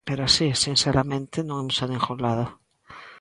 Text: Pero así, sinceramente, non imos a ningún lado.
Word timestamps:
Pero 0.07 0.21
así, 0.27 0.47
sinceramente, 0.65 1.37
non 1.41 1.61
imos 1.63 1.77
a 1.83 1.87
ningún 1.93 2.17
lado. 2.25 2.45